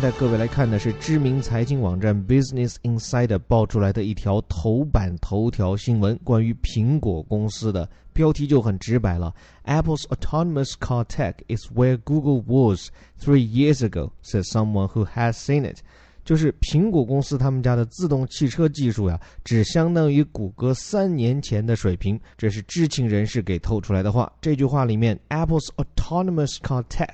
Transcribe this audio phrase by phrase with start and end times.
[0.00, 9.34] 带各位来看的是知名财经网站 Business Insider 爆出来的一条头版头条新闻，关于苹果公司的标题就很直白了
[9.64, 15.62] ：Apple's autonomous car tech is where Google was three years ago, says someone who has seen
[15.62, 15.78] it。
[16.24, 22.18] 就是苹果公司他们家的自动汽车技术呀，只相当于谷歌三年前的水平。
[22.36, 24.32] 这是知情人士给透出来的话。
[24.40, 27.08] 这句话里面，Apple's autonomous car tech。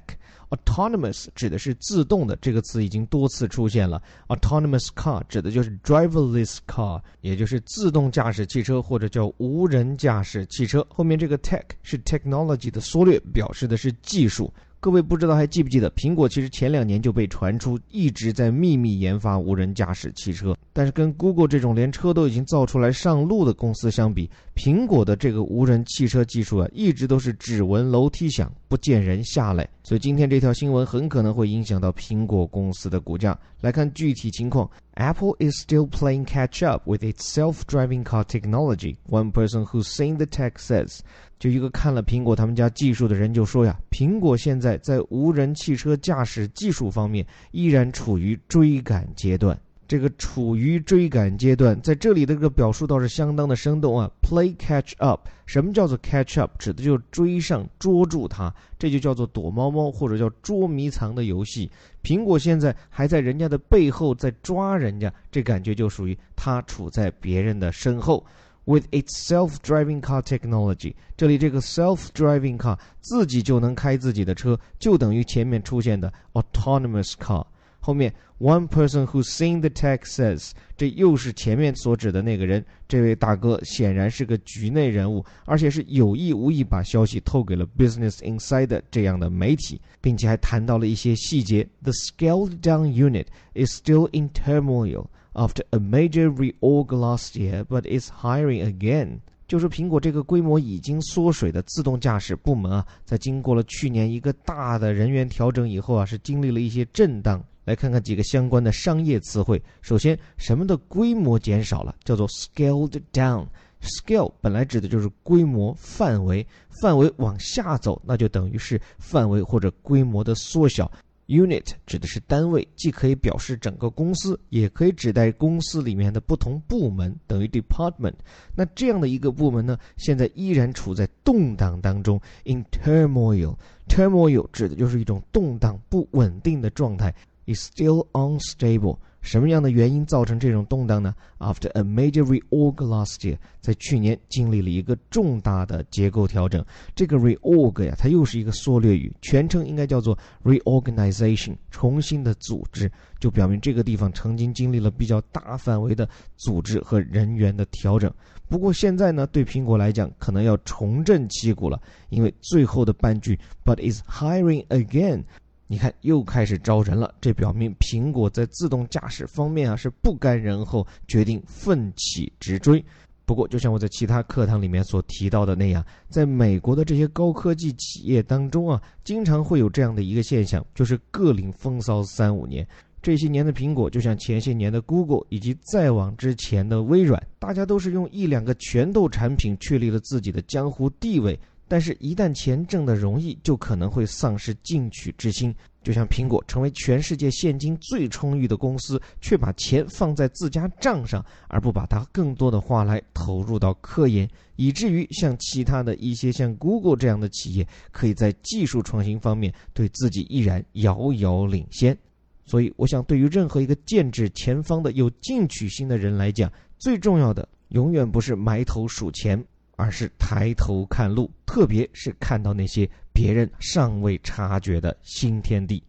[0.51, 4.03] Autonomous 指的是自动的，这个词已经多次出现了。
[4.29, 10.85] Autonomous car 指的就是 driverless car，也就是自动驾驶汽车或者叫无人驾驶汽车。
[10.91, 14.53] 后面这个 tech 是 technology 的缩略，表示的是技术。
[14.83, 20.57] 各位不知道还记不记得，苹果其实前两年就被传出一直在秘密研发无人驾驶汽车。
[20.73, 29.69] 但是跟 Google 这种连车都已经造出来上路的公司相比，苹果的这个无人汽车技术啊，一直都是指纹楼梯响，不见人下来。
[29.83, 33.37] 所以今天这条新闻很可能会影响到苹果公司的股价。
[33.61, 38.95] 来看具体情况，Apple is still playing catch up with its self-driving car technology.
[39.09, 41.01] One person who's seen the tech says.
[41.41, 49.59] 就一个看了苹果他们家技术的人就说呀，苹果现在在无人汽车驾驶技术方面依然处于追赶阶段。
[49.91, 54.09] 这个处于追赶阶段，在这里的这个表述倒是相当的生动啊。
[54.23, 56.53] Play catch up，什么叫做 catch up？
[56.61, 61.69] 指的就是追上、捉住它，这就叫做躲猫猫或者叫捉迷藏的游戏。
[62.05, 68.25] 苹果现在还在人家的背后在抓人家，这感觉就属于它处在别人的身后。
[68.67, 77.45] With its self-driving car technology，这里这个 self-driving car 自己就能开自己的车，就等于前面出现的 autonomous car。
[77.81, 82.65] 后面 one person who's seen the text says，这又是前面所指的那个人。
[82.87, 91.67] 这位大哥显然是个局内人物，而且是有意无意把消息透给了 Business Insider 这样的媒体，并且还谈到了一些细节。
[91.83, 95.07] The scaled down unit is still in turmoil。
[95.33, 99.21] After a major reorg last year, but is hiring again.
[99.47, 107.41] 就说苹果这个规模已经缩水的自动驾驶部门啊，在经过了去年一个大的人员调整以后啊，是经历了一些震荡。
[107.65, 109.63] 来看看几个相关的商业词汇。
[109.83, 111.95] 首先，什么的规模减少了？
[112.05, 113.47] 叫做 scaled down。
[113.83, 120.91] scale 本来指的就是规模、范围，范围往下走，那就等于是范围或者规模的缩小。
[121.29, 128.15] Unit 指的是单位，既可以表示整个公司，也可以指代公司里面的不同部门，等于 department。
[128.55, 133.57] 那这样的一个部门呢，现在依然处在动荡当中，in turmoil。
[133.89, 137.15] turmoil 指的就是一种动荡、不稳定的状态
[137.53, 138.99] ，is still unstable。
[139.23, 146.65] 什么样的原因造成这种动荡呢？After a major reorg last year，在去年经历了一个重大的结构调整。
[146.95, 156.09] 这个 reorg 呀，它又是一个缩略语，全称应该叫做 reorganization，重新的组织，就表明这个地方曾经经历了比较大范围的
[156.39, 158.11] 组织和人员的调整。
[158.49, 161.79] 不过现在呢，对苹果来讲，可能要重振旗鼓了，
[162.09, 165.25] 因为最后的半句 but is hiring again。
[165.73, 172.85] 你看，又开始招人了，这表明苹果在自动驾驶方面啊是不甘人后，决定奋起直追。
[173.25, 182.67] 不过，就像我在其他课堂里面所提到的那样，在美国的这些高科技企业当中啊，经常会有这样的一个现象，就是各领风骚三五年。
[183.01, 191.39] 这些年的苹果，就像前些年的 Google 以及再往之前的微软，大家都是用一两个拳头产品确立了自己的江湖地位。
[191.71, 195.55] 但是，一旦钱挣得容易，就可能会丧失进取之心。
[195.85, 211.97] 就像苹果成为全世界现金最充裕的公司，却把钱放在自家账上，而不把它更多的花来投入到科研，以至于像其他的一些像 Google 这样的企业，可以在技术创新方面对自己依然遥遥领先。
[212.45, 219.41] 所以，我想对于任何一个剑指前方的有进取心的人来讲，最重要的永远不是埋头数钱。
[219.81, 225.83] 而是抬头看路，特别是看到那些别人尚未察觉的新天地。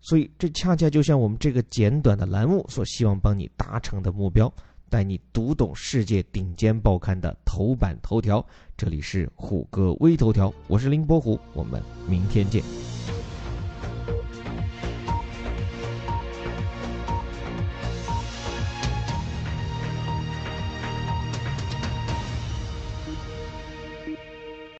[0.00, 4.52] 所以，这恰恰就像我们这个简短的栏目所希望帮你达成的目标，
[4.88, 8.44] 带你读懂世界顶尖报刊的头版头条。
[8.76, 12.62] 这里是虎哥微头条，我是林伯虎，我们明天见。